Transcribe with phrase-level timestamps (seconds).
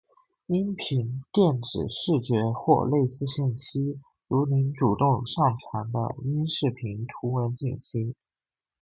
[0.51, 3.99] ·音频、电子、视觉或类似信息。
[4.27, 8.15] 如您主动上传的音视频、图文信息。